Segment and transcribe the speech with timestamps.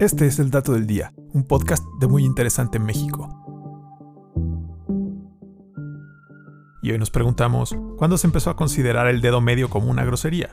[0.00, 3.28] Este es el Dato del Día, un podcast de Muy Interesante en México.
[6.82, 10.50] Y hoy nos preguntamos, ¿cuándo se empezó a considerar el dedo medio como una grosería?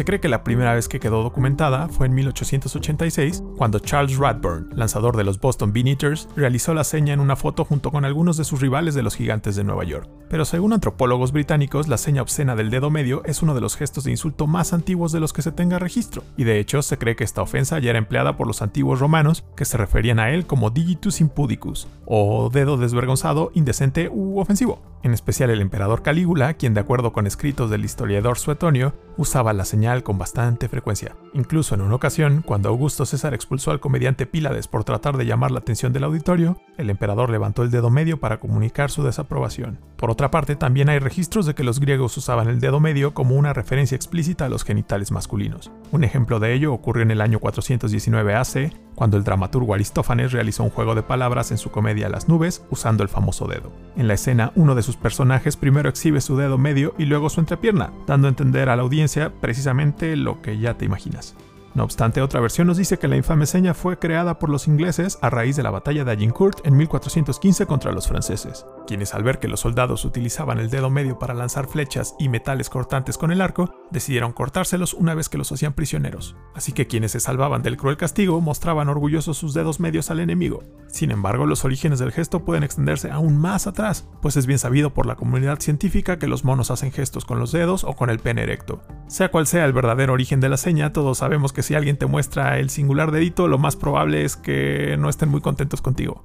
[0.00, 4.70] Se cree que la primera vez que quedó documentada fue en 1886, cuando Charles Radburn,
[4.74, 8.44] lanzador de los Boston Bean-Eaters, realizó la seña en una foto junto con algunos de
[8.44, 10.08] sus rivales de los gigantes de Nueva York.
[10.30, 14.04] Pero según antropólogos británicos, la seña obscena del dedo medio es uno de los gestos
[14.04, 17.14] de insulto más antiguos de los que se tenga registro, y de hecho se cree
[17.14, 20.46] que esta ofensa ya era empleada por los antiguos romanos, que se referían a él
[20.46, 24.80] como digitus impudicus, o dedo desvergonzado, indecente u ofensivo.
[25.02, 29.64] En especial el emperador Calígula, quien de acuerdo con escritos del historiador Suetonio, usaba la
[29.64, 31.16] señal con bastante frecuencia.
[31.32, 35.52] Incluso en una ocasión, cuando Augusto César expulsó al comediante Pílades por tratar de llamar
[35.52, 39.78] la atención del auditorio, el emperador levantó el dedo medio para comunicar su desaprobación.
[39.96, 43.36] Por otra parte, también hay registros de que los griegos usaban el dedo medio como
[43.36, 45.70] una referencia explícita a los genitales masculinos.
[45.92, 50.62] Un ejemplo de ello ocurrió en el año 419 AC, cuando el dramaturgo Aristófanes realizó
[50.62, 53.72] un juego de palabras en su comedia Las nubes usando el famoso dedo.
[53.96, 57.40] En la escena, uno de sus personajes primero exhibe su dedo medio y luego su
[57.40, 61.34] entrepierna, dando a entender a la audiencia precisamente lo que ya te imaginas.
[61.74, 65.18] No obstante, otra versión nos dice que la infame seña fue creada por los ingleses
[65.22, 69.38] a raíz de la batalla de Agincourt en 1415 contra los franceses, quienes al ver
[69.38, 73.40] que los soldados utilizaban el dedo medio para lanzar flechas y metales cortantes con el
[73.40, 76.34] arco, decidieron cortárselos una vez que los hacían prisioneros.
[76.56, 80.64] Así que quienes se salvaban del cruel castigo mostraban orgullosos sus dedos medios al enemigo.
[80.88, 84.92] Sin embargo, los orígenes del gesto pueden extenderse aún más atrás, pues es bien sabido
[84.92, 88.18] por la comunidad científica que los monos hacen gestos con los dedos o con el
[88.18, 88.82] pene erecto.
[89.06, 92.06] Sea cual sea el verdadero origen de la seña, todos sabemos que si alguien te
[92.06, 96.24] muestra el singular dedito, lo más probable es que no estén muy contentos contigo.